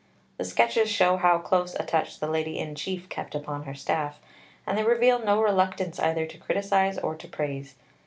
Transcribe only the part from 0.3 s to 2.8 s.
The sketches show how close a touch the Lady in